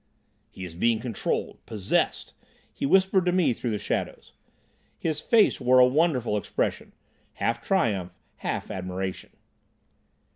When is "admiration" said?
8.71-9.29